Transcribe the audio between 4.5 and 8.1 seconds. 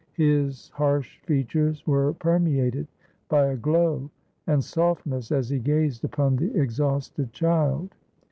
softness, as he gazed upon the exhausted child.